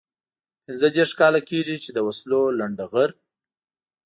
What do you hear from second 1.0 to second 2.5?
کاله کېږي چې د وسلو